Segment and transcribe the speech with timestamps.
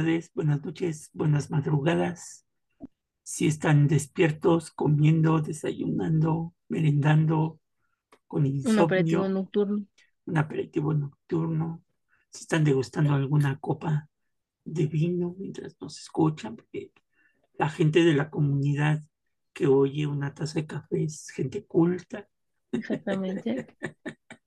[0.00, 2.46] buenas tardes, buenas noches, buenas madrugadas.
[3.22, 7.60] Si están despiertos, comiendo, desayunando, merendando,
[8.26, 9.84] con Un aperitivo insomnio, nocturno.
[10.24, 11.84] un aperitivo nocturno,
[12.30, 14.08] si están degustando alguna copa
[14.64, 16.92] de vino mientras nos escuchan, porque
[17.58, 19.02] la gente de la comunidad
[19.52, 22.26] que oye una taza de café es gente culta.
[22.72, 23.66] Exactamente.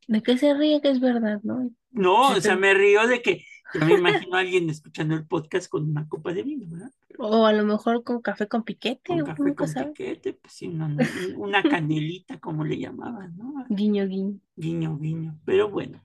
[0.07, 0.81] ¿De qué se ríe?
[0.81, 1.69] Que es verdad, ¿no?
[1.91, 3.45] No, o sea, me río de que
[3.79, 6.91] me imagino a alguien escuchando el podcast con una copa de vino, ¿verdad?
[7.17, 9.87] O a lo mejor con café con piquete, Con café con sabe.
[9.91, 10.95] piquete, pues sí, una,
[11.37, 13.65] una canelita, como le llamaban, ¿no?
[13.69, 14.39] Guiño, guiño.
[14.55, 15.39] Guiño, guiño.
[15.45, 16.03] Pero bueno,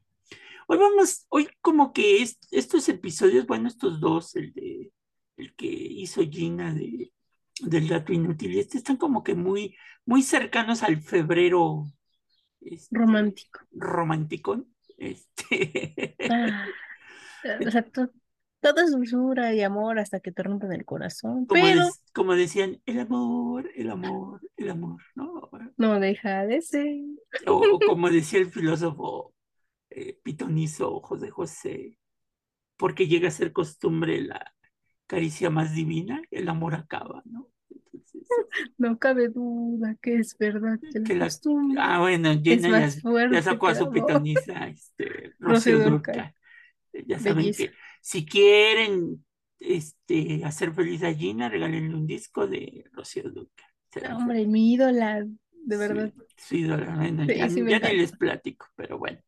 [0.66, 4.92] hoy vamos, hoy como que es, estos episodios, bueno, estos dos, el de
[5.36, 7.12] el que hizo Gina de,
[7.60, 11.84] del dato inútil, este están como que muy, muy cercanos al febrero
[12.60, 13.60] este, Romántico.
[13.72, 14.66] romanticón.
[14.96, 16.66] Este, Ah,
[17.66, 18.10] o sea, to-
[18.60, 21.46] todo es dulzura y amor hasta que te rompen el corazón.
[21.46, 25.48] como, Pero como decían, el amor, el amor, el amor, ¿no?
[25.76, 26.96] no deja de ser.
[27.46, 29.32] O, o como decía el filósofo
[29.90, 31.98] eh, pitonizo José José,
[32.76, 34.54] porque llega a ser costumbre la
[35.06, 37.48] caricia más divina, el amor acaba, ¿no?
[37.70, 38.22] Entonces,
[38.78, 42.88] No cabe duda que es verdad que que la costumbre ah, bueno, Jenna
[43.32, 45.78] ya, sacó a su pitoniza, este, Rocío.
[45.78, 46.34] Dúrcal.
[47.06, 49.24] Ya saben que si quieren
[49.58, 53.24] este, hacer feliz a Gina, regálenle un disco de Rocío
[54.02, 56.12] No, hombre, mi ídola, de verdad.
[56.12, 56.94] su, su ídola.
[56.96, 59.18] Bueno, Sí, ya, sí ya ni les platico, pero bueno.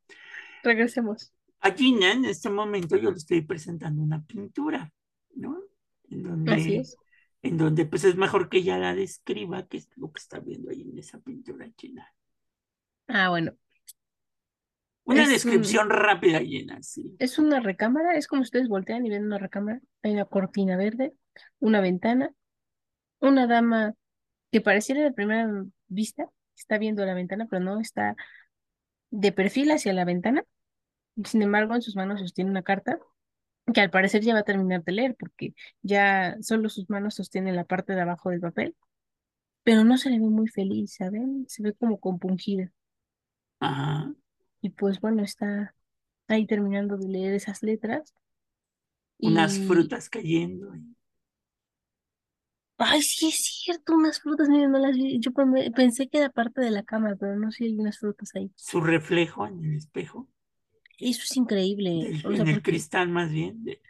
[0.63, 1.33] Regresemos.
[1.63, 4.93] A Gina, en este momento, yo le estoy presentando una pintura,
[5.35, 5.59] ¿no?
[6.11, 6.97] En Así donde, es.
[7.43, 10.71] en donde pues es mejor que ella la describa, que es lo que está viendo
[10.71, 12.07] ahí en esa pintura china.
[13.09, 13.57] Ah, bueno.
[15.11, 17.15] Una Es un, descripción rápida, Gina, sí.
[17.19, 19.81] es una recámara, es como ustedes voltean y ven una recámara.
[20.03, 21.15] Hay una cortina verde,
[21.59, 22.33] una ventana,
[23.19, 23.95] una dama
[24.51, 25.49] que pareciera de primera
[25.89, 28.17] vista, está viendo la ventana, pero no está
[29.11, 30.45] de perfil hacia la ventana.
[31.25, 32.99] Sin embargo, en sus manos sostiene una carta
[33.73, 37.57] que al parecer ya va a terminar de leer, porque ya solo sus manos sostienen
[37.57, 38.77] la parte de abajo del papel,
[39.63, 41.45] pero no se le ve muy feliz, ¿saben?
[41.49, 42.73] Se ve como compungida.
[43.61, 44.13] Ajá.
[44.63, 45.75] Y pues bueno, está
[46.29, 48.15] ahí terminando de leer esas letras.
[49.23, 50.75] Unas Y, frutas cayendo.
[52.79, 55.21] ay, sí es cierto, unas frutas, miren, no las vi.
[55.21, 55.31] Yo
[55.77, 58.51] pensé que era parte de la cama, pero no, sí hay unas frutas ahí.
[58.55, 60.29] Su reflejo en el espejo,
[60.99, 63.63] Eso es increíble, del- o sea, en el cristal más bien.
[63.65, 63.81] de-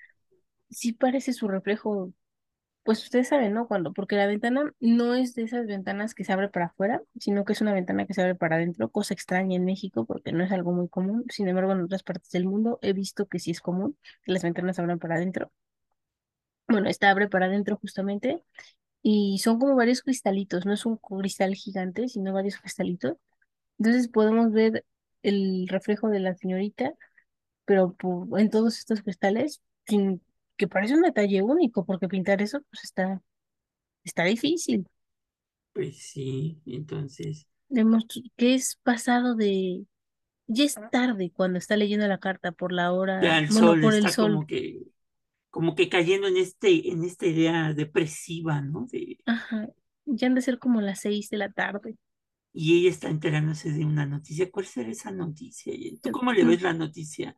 [0.70, 2.12] sí parece su reflejo,
[2.90, 3.68] pues ustedes saben, ¿no?
[3.68, 7.44] Cuando, porque la ventana no es de esas ventanas que se abre para afuera, sino
[7.44, 10.42] que es una ventana que se abre para adentro, cosa extraña en México porque no
[10.42, 11.24] es algo muy común.
[11.28, 14.42] Sin embargo, en otras partes del mundo he visto que sí es común que las
[14.42, 15.52] ventanas abran para adentro.
[16.66, 18.42] Bueno, esta abre para adentro justamente
[19.02, 23.18] y son como varios cristalitos, no es un cristal gigante, sino varios cristalitos.
[23.78, 24.84] Entonces podemos ver
[25.22, 26.94] el reflejo de la señorita,
[27.66, 27.96] pero
[28.36, 30.22] en todos estos cristales, sin,
[30.60, 33.22] que parece un detalle único, porque pintar eso pues está,
[34.04, 34.86] está difícil.
[35.72, 38.04] Pues sí, entonces, Vemos
[38.36, 39.86] que es pasado de,
[40.46, 43.80] ya es tarde cuando está leyendo la carta por la ya hora, el bueno, sol
[43.80, 44.32] por el sol.
[44.32, 44.82] como que,
[45.50, 48.86] como que cayendo en este, en esta idea depresiva, ¿no?
[48.92, 49.66] De, Ajá,
[50.04, 51.96] ya han de ser como las seis de la tarde.
[52.52, 54.50] y ella está enterándose de una noticia.
[54.50, 55.72] ¿Cuál será esa noticia?
[56.02, 57.36] ¿Tú cómo le ves la noticia?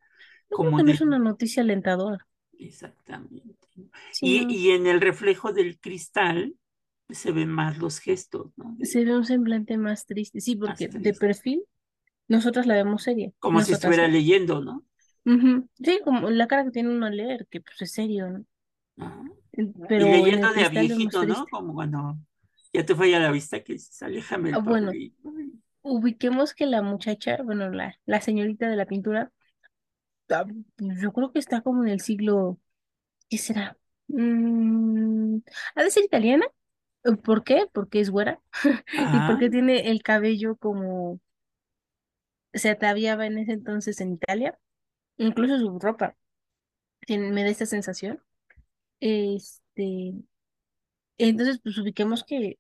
[0.50, 2.26] yo creo que no de, es una noticia alentadora,
[2.66, 3.54] exactamente.
[4.20, 6.54] Y, y en el reflejo del cristal
[7.08, 8.76] se ven más los gestos, ¿no?
[8.82, 10.40] Se ve un semblante más triste.
[10.40, 11.64] Sí, porque de perfil
[12.28, 14.84] nosotras la vemos seria, Como si estuviera leyendo, ¿no?
[15.24, 18.44] Sí, como la cara que tiene uno al leer, que pues es serio, ¿no?
[18.96, 19.22] Ajá.
[19.52, 21.46] Y Pero el leyendo de a viejito, ¿no?
[21.50, 22.18] Como cuando
[22.72, 24.92] ya te falla la vista que dices, aléjame Ah, el bueno,
[25.82, 29.30] ubiquemos que la muchacha, bueno, la, la señorita de la pintura,
[30.78, 32.58] yo creo que está como en el siglo,
[33.28, 33.76] ¿qué será?
[34.08, 35.38] Mm,
[35.74, 36.46] ¿ha de ser italiana?
[37.24, 37.66] ¿Por qué?
[37.72, 38.40] Porque es güera
[38.92, 41.20] y Ajá, porque tiene el cabello como
[42.52, 44.58] se ataviaba en ese entonces en Italia,
[45.16, 46.16] incluso su ropa
[47.06, 48.22] tiene, me da esta sensación.
[49.00, 50.14] Este,
[51.18, 52.58] entonces, pues ubiquemos que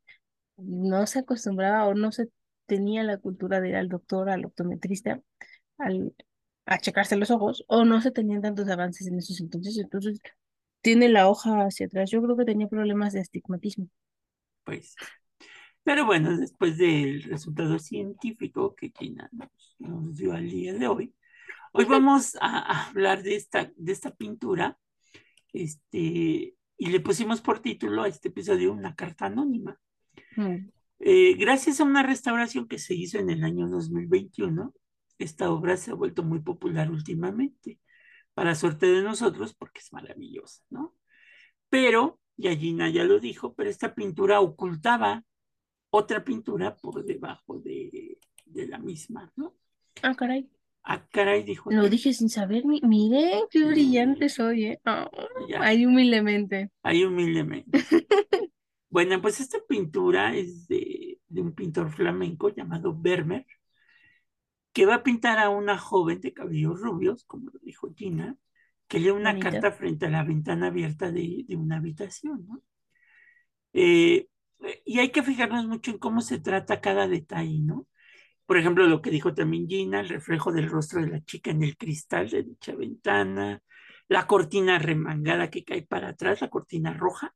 [0.56, 2.28] no se acostumbraba o no se
[2.66, 5.20] tenía la cultura de ir al doctor, al optometrista,
[5.78, 6.14] al,
[6.66, 9.78] a checarse los ojos, o no se tenían tantos avances en esos entonces.
[9.78, 10.20] Entonces,
[10.82, 12.10] tiene la hoja hacia atrás.
[12.10, 13.88] Yo creo que tenía problemas de astigmatismo.
[14.64, 14.94] pues.
[15.84, 21.14] Pero bueno, después del resultado científico que Gina nos, nos dio al día de hoy,
[21.72, 24.78] hoy vamos a, a hablar de esta, de esta pintura
[25.52, 29.78] Este, y le pusimos por título a este episodio una carta anónima.
[30.36, 30.68] Mm.
[31.00, 34.74] Eh, gracias a una restauración que se hizo en el año 2021,
[35.22, 37.80] esta obra se ha vuelto muy popular últimamente,
[38.34, 40.94] para suerte de nosotros, porque es maravillosa, ¿no?
[41.68, 45.24] Pero, y Gina ya lo dijo, pero esta pintura ocultaba
[45.90, 49.54] otra pintura por debajo de, de la misma, ¿no?
[50.02, 50.48] Ah, caray.
[50.84, 51.70] Ah, caray, dijo.
[51.70, 52.64] Lo dije sin saber.
[52.64, 54.80] mi- Mire, qué brillante soy, ¿eh?
[55.48, 55.62] Ya.
[55.62, 56.70] ahí humildemente.
[56.82, 57.70] Ahí humildemente.
[58.90, 63.46] Bueno, pues esta pintura es de, de un pintor flamenco llamado Vermeer,
[64.72, 68.36] que va a pintar a una joven de cabellos rubios, como lo dijo Gina,
[68.88, 69.40] que lee una Bonita.
[69.40, 72.62] carta frente a la ventana abierta de, de una habitación, ¿no?
[73.72, 74.28] Eh,
[74.84, 77.86] y hay que fijarnos mucho en cómo se trata cada detalle, ¿no?
[78.46, 81.62] Por ejemplo, lo que dijo también Gina, el reflejo del rostro de la chica en
[81.62, 83.62] el cristal de dicha ventana,
[84.08, 87.34] la cortina remangada que cae para atrás, la cortina roja,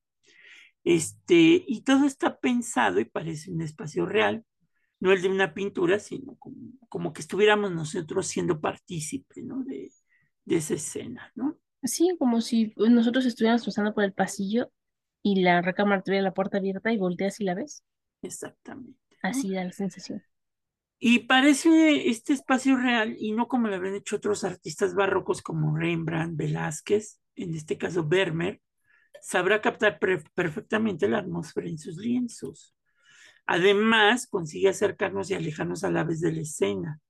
[0.84, 4.44] este, y todo está pensado y parece un espacio real,
[5.00, 9.62] no el de una pintura, sino como, como que estuviéramos nosotros siendo partícipe, ¿no?
[9.64, 9.92] De,
[10.44, 11.58] de esa escena, ¿no?
[11.82, 14.72] Sí, como si nosotros estuviéramos pasando por el pasillo
[15.22, 17.84] y la recámara tuviera la puerta abierta y volteas y la ves.
[18.22, 18.98] Exactamente.
[19.22, 19.30] ¿no?
[19.30, 20.22] Así da la sensación.
[20.98, 25.76] Y parece este espacio real y no como lo habían hecho otros artistas barrocos como
[25.76, 28.62] Rembrandt, Velázquez, en este caso Vermeer,
[29.20, 32.75] sabrá captar perfectamente la atmósfera en sus lienzos.
[33.46, 37.00] Además, consigue acercarnos y alejarnos a la vez de la escena.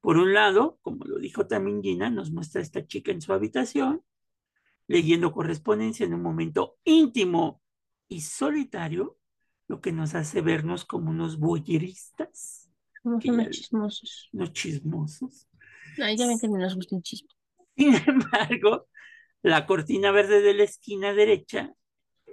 [0.00, 3.32] Por un lado, como lo dijo también Gina, nos muestra a esta chica en su
[3.32, 4.02] habitación,
[4.88, 7.62] leyendo correspondencia en un momento íntimo
[8.08, 9.18] y solitario,
[9.68, 11.38] lo que nos hace vernos como unos
[13.20, 14.12] Que unos chismosos.
[14.32, 15.46] unos chismosos.
[16.04, 17.28] Ay, ya ven que ni nos gusta un chisme.
[17.76, 18.88] Sin embargo,
[19.42, 21.74] la cortina verde de la esquina derecha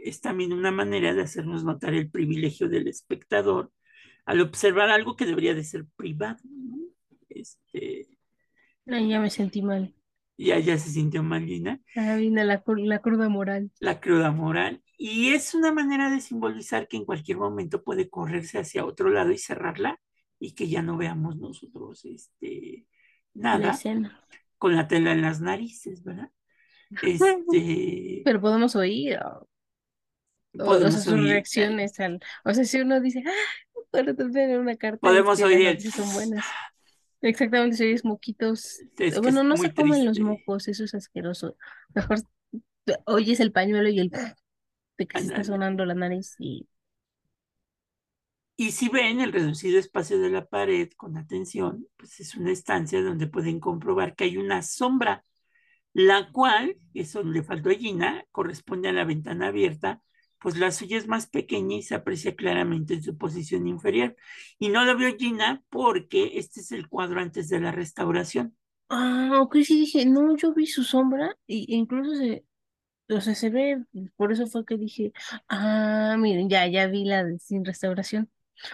[0.09, 3.71] es también una manera de hacernos notar el privilegio del espectador
[4.25, 6.39] al observar algo que debería de ser privado.
[6.43, 6.77] ¿no?
[7.29, 8.07] Este,
[8.87, 9.93] Ay, ya me sentí mal.
[10.37, 13.71] ya, ya se sintió mal Gina, Ah, viene la, la cruda moral.
[13.79, 14.83] la cruda moral.
[14.97, 19.31] Y es una manera de simbolizar que en cualquier momento puede correrse hacia otro lado
[19.31, 19.99] y cerrarla
[20.39, 22.87] y que ya no veamos nosotros este,
[23.33, 24.23] La nada escena.
[24.57, 26.31] con la tela en las narices, ¿verdad?
[27.03, 29.47] Este, Pero podemos oír, o,
[30.59, 32.19] o- o sea, podemos sus oír, reacciones al.
[32.45, 33.31] O sea, si uno dice, ah,
[33.91, 34.99] pero te ven una carta.
[35.01, 36.45] podemos oír noticias son buenas.
[37.21, 38.79] Exactamente, si oyes moquitos.
[38.97, 41.55] Es bueno, no se comen los mocos, eso es asqueroso.
[41.93, 42.19] Mejor
[43.05, 46.67] oyes el pañuelo y el de que se está sonando la nariz y
[48.55, 53.01] Y si ven el reducido espacio de la pared con atención, pues es una estancia
[53.03, 55.23] donde pueden comprobar que hay una sombra,
[55.93, 60.01] la cual, eso le faltó a Gina, corresponde a la ventana abierta,
[60.39, 64.15] pues la suya es más pequeña y se aprecia claramente en su posición inferior.
[64.59, 68.55] Y no lo vio Gina porque este es el cuadro antes de la restauración.
[68.89, 72.45] Ah, ok, sí dije, no, yo vi su sombra y e incluso se,
[73.09, 73.85] o sea, se ve,
[74.17, 75.13] por eso fue que dije,
[75.49, 78.31] ah, miren, ya, ya vi la de sin restauración.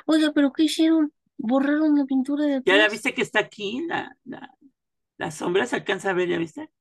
[0.07, 1.13] Oiga, pero ¿qué hicieron?
[1.37, 2.89] ¿Borraron la pintura de ¿Ya la atrás?
[2.89, 3.85] viste que está aquí?
[3.87, 4.55] La, la,
[5.17, 6.71] la sombra se alcanza a ver, ¿ya viste?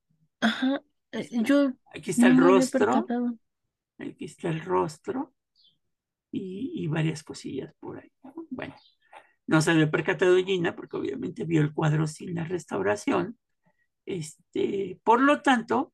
[0.40, 3.10] Ajá, eh, yo Aquí está no el rostro.
[4.02, 5.34] Aquí está el rostro
[6.30, 8.10] y, y varias cosillas por ahí.
[8.24, 8.34] ¿no?
[8.50, 8.74] Bueno,
[9.46, 13.38] no se había percatado Gina porque obviamente vio el cuadro sin la restauración.
[14.06, 15.92] Este, por lo tanto,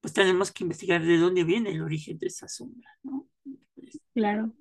[0.00, 3.28] pues tenemos que investigar de dónde viene el origen de esa sombra, ¿no?
[3.76, 4.52] Este, Claro.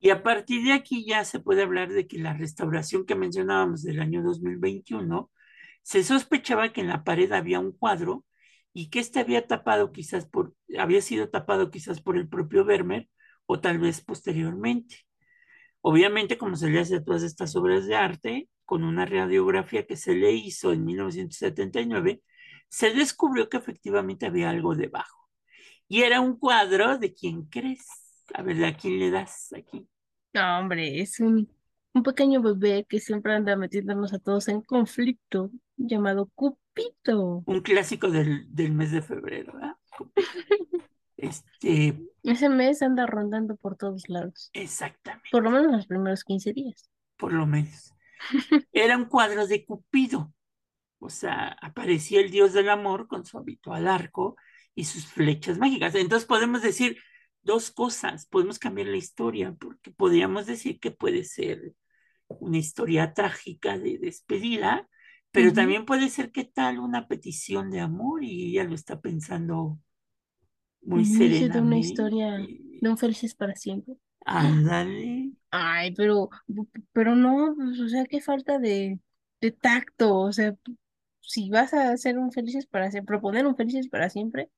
[0.00, 3.82] y a partir de aquí ya se puede hablar de que la restauración que mencionábamos
[3.82, 5.30] del año 2021,
[5.82, 8.24] se sospechaba que en la pared había un cuadro
[8.72, 13.08] y que este había tapado quizás por, había sido tapado quizás por el propio Vermeer
[13.46, 15.06] o tal vez posteriormente.
[15.80, 19.96] Obviamente, como se le hace a todas estas obras de arte, con una radiografía que
[19.96, 22.22] se le hizo en 1979,
[22.68, 25.28] se descubrió que efectivamente había algo debajo.
[25.88, 27.84] Y era un cuadro de quién crees.
[28.34, 29.88] A ver, ¿a quién le das aquí?
[30.32, 31.50] No, hombre, es un,
[31.92, 36.30] un pequeño bebé que siempre anda metiéndonos a todos en conflicto, llamado
[36.74, 37.42] Cupito.
[37.46, 39.76] Un clásico del, del mes de febrero, ¿verdad?
[41.16, 46.54] Este, Ese mes anda rondando por todos lados, exactamente, por lo menos los primeros 15
[46.54, 46.88] días.
[47.18, 47.92] por lo menos.
[48.72, 50.32] Era un cuadro de Cupido.
[50.98, 54.36] O sea, aparecía el dios del amor con su habitual arco
[54.74, 55.94] y sus flechas mágicas.
[55.94, 56.98] Entonces podemos decir
[57.42, 58.26] dos cosas.
[58.26, 61.74] Podemos cambiar la historia porque podríamos decir que puede ser
[62.28, 64.88] una historia trágica de despedida,
[65.32, 69.78] pero también puede ser que tal una petición de amor y ella lo está pensando
[70.82, 72.46] muy inicio de una historia
[72.80, 73.96] de un felices para siempre.
[74.42, 75.10] Ándale.
[75.50, 76.28] Ay, pero,
[76.92, 79.00] pero no, pues, o sea, qué falta de,
[79.40, 80.54] de tacto, o sea,
[81.20, 84.50] si vas a hacer un felices para siempre, proponer un felices para siempre,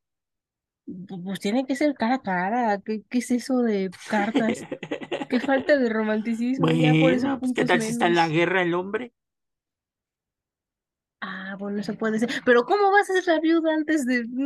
[0.86, 4.68] pu- pues tiene que ser cara a cara, ¿qué, qué es eso de cartas?
[5.28, 8.28] Qué falta de romanticismo, ya por eso Bueno, pues ¿qué tal si está en la
[8.28, 9.12] guerra el hombre?
[11.24, 14.26] Ah, bueno, eso puede ser, pero ¿cómo vas a ser la viuda antes de...?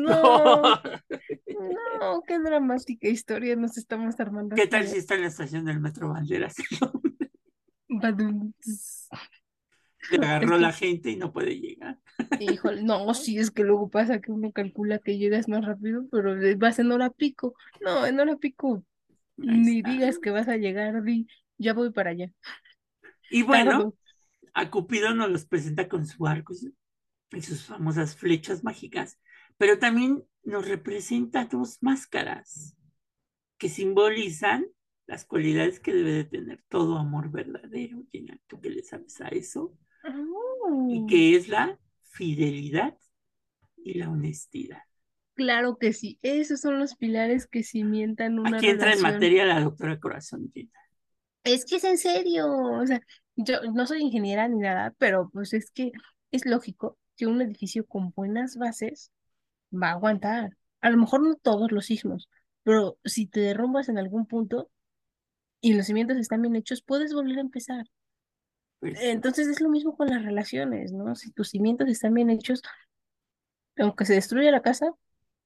[1.57, 5.65] No, no, qué dramática historia nos estamos armando ¿Qué tal si está en la estación
[5.65, 6.55] del Metro Banderas?
[10.11, 11.99] Le agarró la gente y no puede llegar.
[12.39, 16.37] Híjole, no, sí, es que luego pasa que uno calcula que llegas más rápido, pero
[16.59, 17.55] vas en hora pico.
[17.81, 18.85] No, en hora pico,
[19.37, 22.31] ni digas que vas a llegar, di, ya voy para allá.
[23.31, 23.95] Y bueno, Tardo.
[24.57, 26.55] A Cupido nos los presenta con su arco
[27.33, 29.21] y sus famosas flechas mágicas,
[29.59, 32.77] pero también nos representa dos máscaras
[33.59, 34.67] que simbolizan
[35.07, 38.05] las cualidades que debe de tener todo amor verdadero.
[38.11, 39.77] Gina, ¿tú qué le sabes a eso?
[40.89, 42.97] Y Oh, que es la fidelidad
[43.77, 44.83] y la honestidad.
[45.35, 49.61] claro que sí, esos son los pilares que cimientan una Aquí entra en materia la
[49.61, 50.71] doctora Corazón Gina.
[51.45, 53.01] Es que es en serio, o sea,
[53.37, 55.93] yo no soy ingeniera ni nada, pero pues es que
[56.31, 59.13] es lógico que un edificio con buenas bases
[59.73, 60.57] va a aguantar.
[60.81, 62.29] A lo mejor no todos los sismos,
[62.63, 64.71] pero si te derrumbas en algún punto
[65.61, 67.87] y los cimientos están bien hechos, puedes volver a empezar.
[68.83, 71.15] Entonces es lo mismo con las relaciones, ¿no?
[71.15, 72.63] Si tus cimientos están bien hechos,
[73.77, 74.93] aunque se destruya la casa,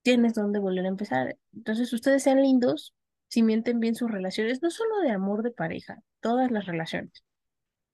[0.02, 1.36] tienes donde volver a empezar.
[1.52, 2.94] Entonces ustedes sean lindos,
[3.28, 7.24] cimienten bien sus relaciones, no solo de amor de pareja, todas las relaciones,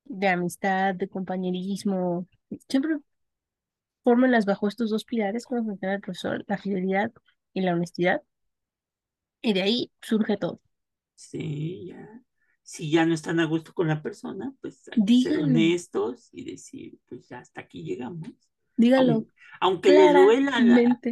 [0.07, 2.27] de amistad, de compañerismo,
[2.69, 2.99] siempre
[4.05, 7.13] fórmenlas bajo estos dos pilares, como menciona el profesor, la fidelidad
[7.53, 8.23] y la honestidad,
[9.43, 10.61] y de ahí surge todo.
[11.15, 12.23] sí, ya.
[12.63, 16.45] Si ya no están a gusto con la persona, pues hay que ser honestos y
[16.45, 18.29] decir, pues ya hasta aquí llegamos.
[18.77, 21.03] dígalo Aun- aunque le duela la,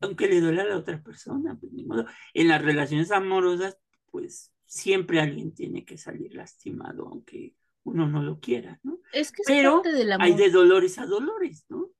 [0.00, 2.06] aunque le duela a la otra persona, pues ni modo.
[2.34, 3.78] En las relaciones amorosas,
[4.10, 7.54] pues siempre alguien tiene que salir lastimado, aunque
[7.86, 8.98] uno no lo quiera, ¿no?
[9.10, 11.90] Es que es Pero parte del hay de dolores a dolores, ¿no?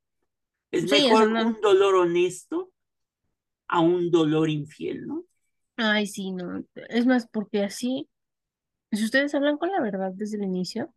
[0.72, 2.72] Es Sí, mejor un dolor honesto
[3.68, 5.24] a un dolor infiel, ¿no?
[5.76, 6.64] Ay, sí, no.
[6.88, 8.08] Es más, porque así,
[8.92, 10.94] si ustedes hablan con la verdad desde el inicio,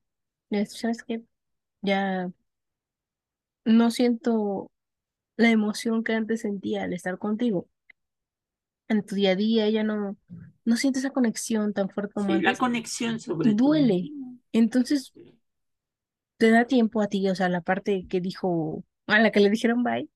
[0.67, 1.23] sabes que
[1.81, 2.31] ya
[3.65, 4.69] no siento
[5.37, 7.67] la emoción que antes sentía al estar contigo.
[8.89, 10.17] En tu día a día ya no,
[10.65, 13.99] no siento esa conexión tan fuerte como Sí, la conexión sobre todo.
[14.51, 15.13] Entonces
[16.37, 19.49] te da tiempo a ti, o sea, la parte que dijo, a la que le
[19.49, 20.09] dijeron bye,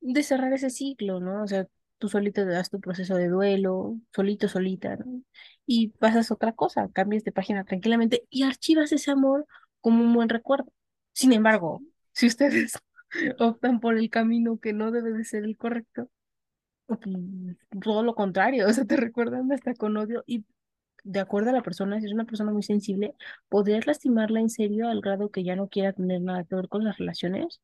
[0.00, 1.42] de cerrar ese ciclo, ¿no?
[1.44, 1.66] O sea,
[1.98, 5.22] tú solito te das tu proceso de duelo, solito, solita, ¿no?
[5.66, 9.46] Y pasas otra cosa, cambias de página tranquilamente y archivas ese amor
[9.80, 10.72] como un buen recuerdo.
[11.12, 12.74] Sin embargo, si ustedes
[13.40, 16.10] optan por el camino que no debe de ser el correcto,
[17.82, 20.44] todo lo contrario, o sea, te recuerdan hasta con odio y
[21.04, 23.14] de acuerdo a la persona, si es una persona muy sensible,
[23.48, 26.84] podrías lastimarla en serio al grado que ya no quiera tener nada que ver con
[26.84, 27.60] las relaciones.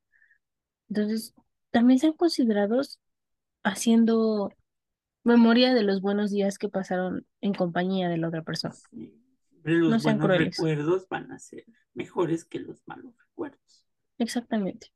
[0.89, 1.35] Entonces,
[1.71, 3.01] también sean considerados
[3.63, 4.51] haciendo
[5.25, 8.75] memoria de los buenos días que pasaron en compañía de la otra persona.
[8.75, 9.15] Sí.
[9.65, 10.57] Los No sean buenos crueles.
[10.57, 11.65] recuerdos van a ser
[11.95, 13.85] mejores que los malos recuerdos,
[14.19, 14.89] Exactamente.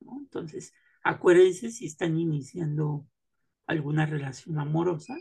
[0.00, 0.18] ¿no?
[0.18, 3.06] Entonces, acuérdense si están iniciando
[3.66, 5.16] alguna relación amorosa,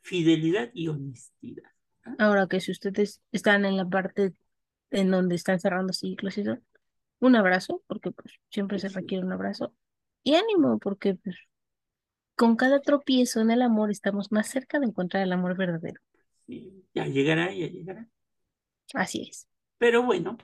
[0.00, 1.70] fidelidad y honestidad.
[2.04, 2.16] ¿Ah?
[2.18, 4.34] Ahora que si ustedes están en la parte
[4.90, 6.58] en donde están cerrando ciclos y eso,
[7.20, 9.74] un abrazo, porque pues siempre se Pues requiere un abrazo.
[10.24, 11.36] Y ánimo, porque pues
[12.34, 16.00] con cada tropiezo en el amor estamos más cerca de encontrar el amor verdadero.
[16.46, 18.08] sí, ya llegará, ya llegará.
[18.94, 19.48] Así es.
[19.78, 20.38] Pero bueno,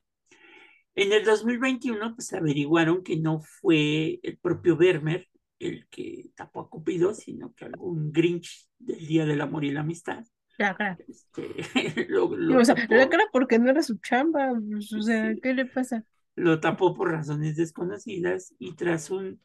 [0.94, 6.70] en el 2021 pues averiguaron que no fue el propio Vermeer el que tapó a
[6.70, 10.24] Cupido, sino que algún Grinch del Día del Amor y la Amistad
[10.58, 10.98] La cara.
[11.08, 14.52] este, lo, lo O sea, tapó, la cara porque no era su chamba.
[14.70, 16.04] pues, o sea, sí, ¿qué le pasa?
[16.34, 19.40] lo tapó por razones desconocidas y tras un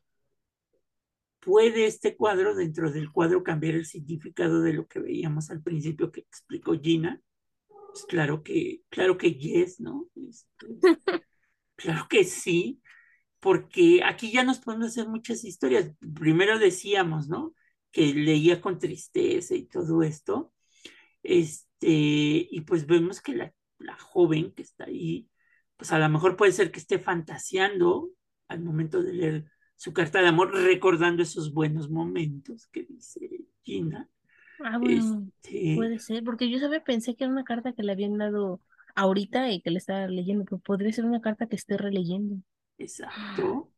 [1.43, 6.09] ¿Puede este cuadro, dentro del cuadro, cambiar el significado de lo que veíamos al principio
[6.09, 7.21] que explicó Gina?
[7.67, 10.07] Pues claro que, claro que yes, ¿no?
[10.15, 10.67] Este,
[11.75, 12.81] claro que sí,
[13.41, 15.91] porque aquí ya nos podemos hacer muchas historias.
[16.15, 17.53] Primero decíamos, ¿no?
[17.91, 20.53] Que leía con tristeza y todo esto.
[21.23, 25.29] Este, y pues vemos que la, la joven que está ahí,
[25.77, 28.11] pues a lo mejor puede ser que esté fantaseando
[28.47, 34.09] al momento de leer su carta de amor recordando esos buenos momentos que dice Gina.
[34.59, 37.91] Ah, bueno, Este, puede ser, porque yo sabía, pensé que era una carta que le
[37.91, 38.61] habían dado
[38.95, 42.37] ahorita y que le estaba leyendo, pero podría ser una carta que esté releyendo.
[42.77, 43.71] exacto.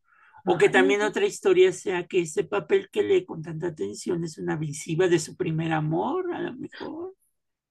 [0.44, 4.22] O que Ay, también otra historia sea que ese papel que lee con tanta atención
[4.24, 7.14] es una visiva de su primer amor, a lo mejor.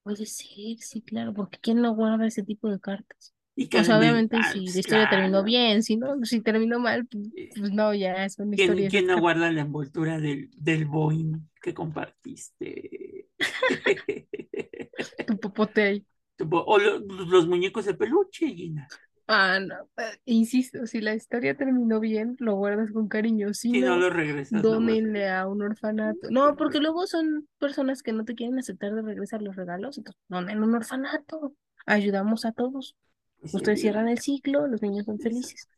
[0.06, 3.36] Puede ser, sí, claro, porque ¿quién no guarda ese tipo de cartas?
[3.56, 6.42] Y que O sea, me, obviamente si pues la historia terminó bien, si no, si
[6.42, 8.90] terminó mal, pues, eh, pues no, ya es una ¿Quién, historia.
[8.90, 13.30] quién no guarda la envoltura del, del Boeing que compartiste?
[15.26, 16.06] Tu popote ahí.
[16.52, 18.94] O lo- los muñecos de peluche, Gina.
[19.28, 23.82] Ah, no, eh, insisto, si la historia terminó bien, lo guardas con cariño, si Si
[23.82, 26.30] no no, lo regresas, dónenle a un orfanato.
[26.30, 30.22] No, porque luego son personas que no te quieren aceptar de regresar los regalos, entonces
[30.28, 31.56] donen un orfanato.
[31.88, 32.96] Ayudamos a todos.
[33.40, 35.70] Pues Ustedes cierran el ciclo, los niños son felices.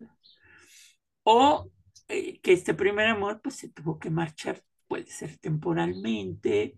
[1.24, 1.70] O
[2.10, 6.78] eh, que este primer amor pues se tuvo que marchar, puede ser temporalmente,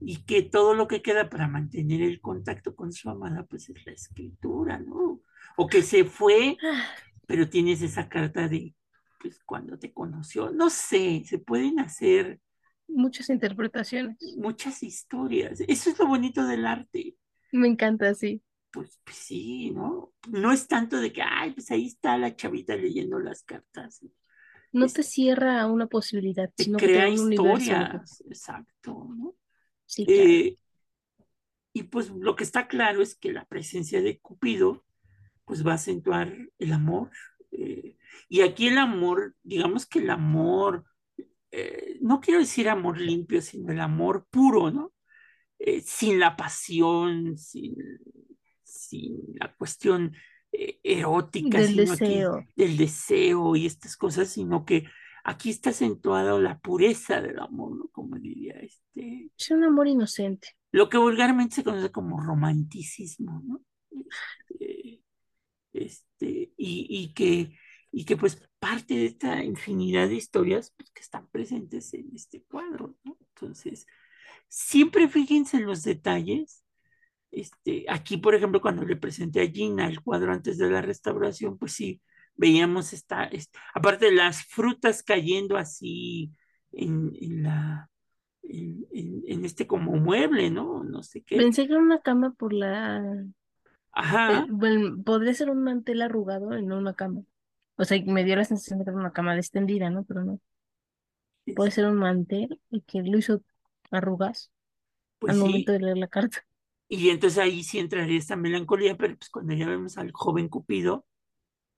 [0.00, 3.84] y que todo lo que queda para mantener el contacto con su amada pues es
[3.84, 5.20] la escritura, ¿no?
[5.56, 8.74] O que se fue, Ah, pero tienes esa carta de
[9.20, 12.40] pues cuando te conoció, no sé, se pueden hacer
[12.88, 14.18] Muchas interpretaciones.
[14.36, 15.60] muchas historias.
[15.66, 17.16] Eso es lo bonito del arte.
[17.52, 18.42] Me encanta, sí.
[18.70, 20.12] Pues, pues sí, ¿no?
[20.28, 24.00] No es tanto de que, ay, pues ahí está la chavita leyendo las cartas.
[24.72, 29.06] No Es- te cierra a una posibilidad, te sino que te crea un historias, exacto,
[29.16, 29.34] ¿no?
[29.86, 30.30] Sí, claro.
[30.32, 30.58] Eh,
[31.72, 34.84] y pues lo que está claro es que la presencia de Cupido
[35.48, 37.10] pues va a acentuar el amor.
[37.52, 37.96] eh,
[38.30, 40.84] y aquí el amor, digamos que el amor,
[41.52, 44.94] eh, no quiero decir amor limpio, sino el amor puro, ¿no?
[45.60, 47.76] Eh, sin la pasión, sin,
[48.62, 50.14] sin la cuestión
[50.84, 52.44] erótica, Del sino aquí deseo.
[52.56, 54.84] del deseo y estas cosas, sino que
[55.24, 57.88] aquí está acentuada la pureza del amor, ¿no?
[57.92, 60.56] Como diría este, Es un amor inocente.
[60.72, 63.62] lo que vulgarmente se conoce como romanticismo, ¿no?
[65.78, 72.10] Este, y, que, pues parte de esta infinidad de historias pues, que están presentes en
[72.14, 72.96] este cuadro.
[73.04, 73.86] Entonces,
[74.48, 76.64] siempre fíjense en los detalles.
[77.30, 81.58] Este, aquí, por ejemplo, cuando le presenté a Gina el cuadro antes de la restauración,
[81.58, 82.02] pues sí,
[82.34, 83.30] veíamos esta,
[83.74, 86.32] aparte de las frutas cayendo así
[86.72, 88.86] en, en,
[89.26, 90.84] en este como mueble, ¿no?
[90.84, 91.36] No sé qué.
[91.36, 93.02] Pensé que era una cama por la...
[93.98, 97.22] Ajá, el- bueno, podría ser un mantel arrugado no una cama.
[97.76, 100.04] O sea, me dio la sensación de que era una cama extendida, ¿no?
[100.04, 100.40] Pero no.
[101.54, 103.42] Puede ser un mantel y que lo hizo
[103.90, 104.50] arrugas
[105.18, 106.46] pues al sí, momento de leer la carta.
[106.88, 111.06] y entonces ahí sí entraría esta melancolía, pero pues cuando ya vemos al joven Cupido,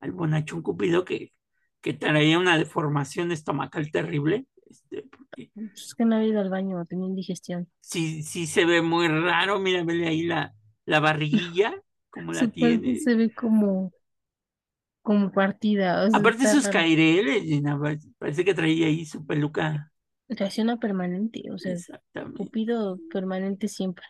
[0.01, 1.33] al bonachón Cupido, que,
[1.83, 6.85] que traía una deformación estomacal terrible, este, porque Es que no había ido al baño,
[6.87, 7.69] tenía indigestión.
[7.81, 10.55] sí, sí se ve muy raro, mira, vele ahí la,
[10.85, 11.01] la
[11.71, 11.75] barriguilla,
[12.11, 12.97] como la tiene.
[12.97, 13.93] se ve como,
[15.03, 16.05] como partida.
[16.05, 16.73] O sea, Aparte sus raro.
[16.73, 17.79] caireles, Gina,
[18.19, 19.93] parece que traía ahí su peluca.
[20.29, 21.77] Reacciona permanente, o sea.
[22.37, 24.05] Cupido permanente siempre.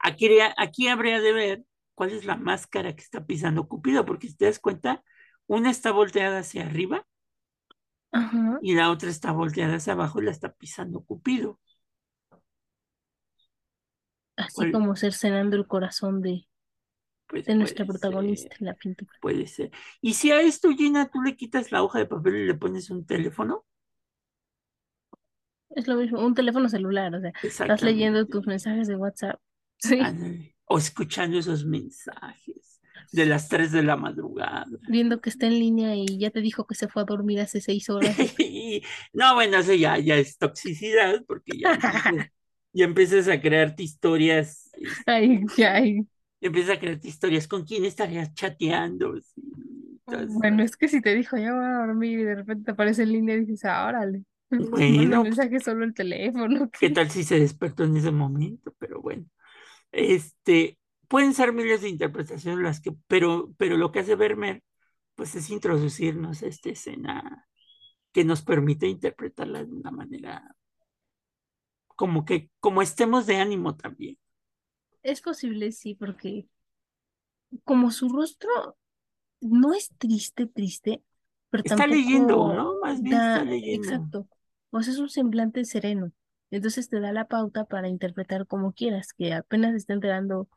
[0.00, 4.36] Aquí, aquí habría de ver cuál es la máscara que está pisando Cupido, porque si
[4.36, 5.02] te das cuenta,
[5.46, 7.06] una está volteada hacia arriba
[8.12, 8.58] Ajá.
[8.62, 11.58] y la otra está volteada hacia abajo y la está pisando Cupido.
[14.36, 14.72] Así ¿Cuál?
[14.72, 16.47] como cercenando el corazón de,
[17.28, 19.10] Pues de nuestra protagonista en la pintura.
[19.20, 19.70] puede ser.
[20.00, 22.90] Y si a esto, Gina, tú le quitas la hoja de papel y le pones
[22.90, 23.64] un teléfono,
[25.70, 29.40] Es lo mismo, un teléfono celular, o sea, estás leyendo tus mensajes de WhatsApp.
[29.80, 30.56] Sí, Ándale.
[30.64, 32.80] O escuchando esos mensajes
[33.12, 34.66] de las 3 de la madrugada.
[34.88, 37.60] viendo que está en línea y ya te dijo que se fue a dormir hace
[37.60, 38.16] seis horas.
[39.12, 41.78] No, bueno, eso ya, ya es toxicidad, porque ya
[42.72, 46.06] ya empiezas a crearte historias, este, Ay,
[46.40, 46.46] ay.
[46.46, 49.20] empiezas a crearte historias con quién estarías chateando.
[49.20, 52.64] sí, todas Bueno, es que si te dijo ya voy a dormir y de repente
[52.64, 54.24] te aparece en línea y dices, ah, órale.
[54.70, 56.70] Bueno, pues, mensaje solo el teléfono.
[56.70, 58.74] ¿qué tal si se despertó en ese momento?
[58.78, 59.26] Pero bueno,
[59.92, 64.62] este, pueden ser miles de interpretaciones las que, pero, pero lo que hace Vermeer,
[65.14, 67.46] pues es introducirnos a esta escena
[68.12, 70.54] que nos permite interpretarla de una manera
[71.88, 74.16] como que, como estemos de ánimo también.
[75.02, 76.46] Es posible, sí, porque
[77.64, 78.76] como su rostro
[79.40, 81.02] no es triste, triste,
[81.50, 82.78] pero Está leyendo, ¿no?
[82.80, 83.88] Más bien da, está leyendo.
[83.88, 84.28] exacto,
[84.70, 86.12] o sea, es un semblante sereno.
[86.50, 90.48] Entonces te da la pauta para interpretar como quieras, que apenas está enterando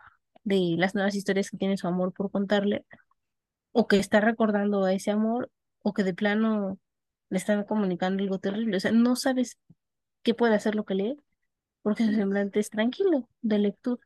[0.43, 2.86] de las nuevas historias que tiene su amor por contarle,
[3.71, 5.49] o que está recordando a ese amor,
[5.82, 6.77] o que de plano
[7.30, 8.77] le están comunicando algo terrible.
[8.77, 9.58] O sea, no sabes
[10.23, 11.17] qué puede hacer lo que lee,
[11.82, 14.01] porque su semblante es tranquilo, de lectura.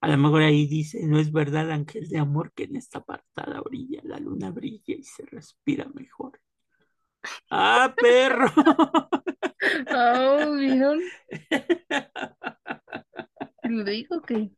[0.00, 3.60] A lo mejor ahí dice, no es verdad, ángel de amor, que en esta apartada
[3.60, 6.40] orilla la luna brilla y se respira mejor.
[7.50, 8.50] ¡Ah, perro!
[9.92, 11.00] Oh, ¿vieron?
[13.62, 14.50] Le digo que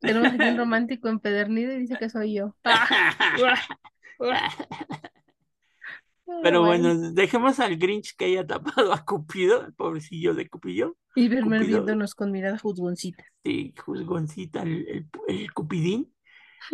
[0.00, 2.56] tenemos aquí un romántico empedernido y dice que soy yo.
[6.42, 10.96] Pero bueno, dejemos al Grinch que haya tapado a Cupido, el pobrecillo de Cupido.
[11.14, 13.24] Y Vermeer viéndonos con mirada juzgoncita.
[13.44, 16.14] Sí, juzgoncita, el, el, el Cupidín.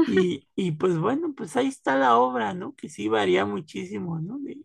[0.07, 2.75] Y, y pues bueno, pues ahí está la obra, ¿no?
[2.77, 4.38] Que sí varía muchísimo, ¿no?
[4.40, 4.59] De,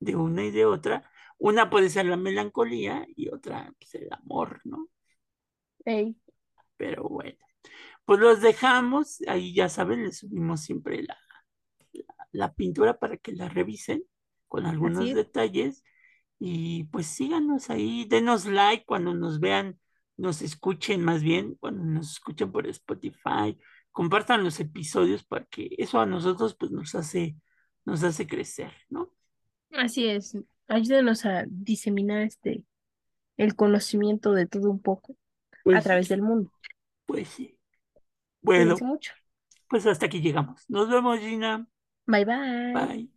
[0.00, 1.10] de una y de otra.
[1.38, 4.88] Una puede ser la melancolía y otra, pues el amor, ¿no?
[5.86, 6.14] Ey,
[6.76, 7.38] Pero bueno,
[8.04, 11.16] pues los dejamos, ahí ya saben, les subimos siempre la,
[11.92, 14.04] la, la pintura para que la revisen
[14.50, 15.84] con algunos detalles
[16.38, 19.80] y pues síganos ahí, denos like cuando nos vean,
[20.18, 23.58] nos escuchen más bien, cuando nos escuchen por Spotify,
[23.92, 27.36] compartan los episodios para que eso a nosotros pues nos hace,
[27.86, 29.12] nos hace crecer, ¿no?
[29.72, 30.36] así es.
[30.68, 32.64] Ayúdenos a diseminar este
[33.38, 35.16] el conocimiento de todo un poco
[35.70, 36.52] a Pues, través del mundo.
[37.06, 37.58] pues sí.
[38.42, 39.12] Bueno, mucho.
[39.68, 40.64] pues hasta aquí llegamos.
[40.68, 41.68] Nos vemos, Gina.
[42.06, 42.40] Bye bye.
[42.72, 43.10] Bye.